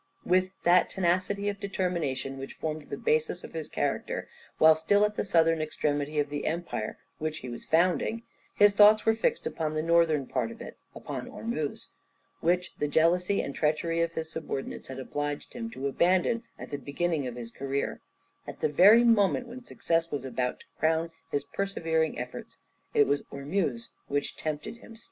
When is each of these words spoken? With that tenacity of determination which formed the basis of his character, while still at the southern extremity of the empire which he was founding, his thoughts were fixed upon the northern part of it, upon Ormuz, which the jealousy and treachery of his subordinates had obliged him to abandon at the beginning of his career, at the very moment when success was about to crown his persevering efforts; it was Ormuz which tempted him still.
With 0.25 0.49
that 0.63 0.89
tenacity 0.89 1.47
of 1.47 1.59
determination 1.59 2.39
which 2.39 2.55
formed 2.55 2.89
the 2.89 2.97
basis 2.97 3.43
of 3.43 3.53
his 3.53 3.69
character, 3.69 4.27
while 4.57 4.73
still 4.73 5.05
at 5.05 5.13
the 5.15 5.23
southern 5.23 5.61
extremity 5.61 6.17
of 6.17 6.31
the 6.31 6.47
empire 6.47 6.97
which 7.19 7.37
he 7.45 7.49
was 7.49 7.65
founding, 7.65 8.23
his 8.55 8.73
thoughts 8.73 9.05
were 9.05 9.13
fixed 9.13 9.45
upon 9.45 9.75
the 9.75 9.83
northern 9.83 10.25
part 10.25 10.49
of 10.49 10.59
it, 10.59 10.75
upon 10.95 11.27
Ormuz, 11.27 11.89
which 12.39 12.73
the 12.79 12.87
jealousy 12.87 13.41
and 13.41 13.53
treachery 13.53 14.01
of 14.01 14.13
his 14.13 14.31
subordinates 14.31 14.87
had 14.87 14.97
obliged 14.97 15.53
him 15.53 15.69
to 15.69 15.87
abandon 15.87 16.41
at 16.57 16.71
the 16.71 16.77
beginning 16.77 17.27
of 17.27 17.35
his 17.35 17.51
career, 17.51 18.01
at 18.47 18.59
the 18.59 18.69
very 18.69 19.03
moment 19.03 19.47
when 19.47 19.63
success 19.63 20.09
was 20.09 20.25
about 20.25 20.61
to 20.61 20.65
crown 20.79 21.11
his 21.29 21.43
persevering 21.43 22.17
efforts; 22.17 22.57
it 22.95 23.05
was 23.05 23.21
Ormuz 23.31 23.89
which 24.07 24.35
tempted 24.35 24.77
him 24.77 24.95
still. 24.95 24.99